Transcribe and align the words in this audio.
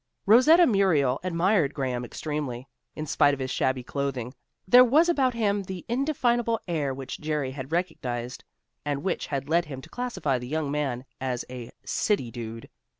Rosetta 0.25 0.65
Muriel 0.65 1.19
admired 1.23 1.75
Graham 1.75 2.03
extremely. 2.03 2.67
In 2.95 3.05
spite 3.05 3.35
of 3.35 3.39
his 3.39 3.51
shabby 3.51 3.83
clothing, 3.83 4.33
there 4.67 4.83
was 4.83 5.07
about 5.07 5.35
him 5.35 5.61
the 5.61 5.85
indefinable 5.87 6.59
air 6.67 6.91
which 6.91 7.21
Jerry 7.21 7.51
had 7.51 7.71
recognized 7.71 8.43
and 8.83 9.03
which 9.03 9.27
had 9.27 9.47
led 9.47 9.65
him 9.65 9.79
to 9.79 9.89
classify 9.91 10.39
the 10.39 10.47
young 10.47 10.71
man 10.71 11.05
as 11.19 11.45
a 11.51 11.69
"city 11.85 12.31
dude." 12.31 12.67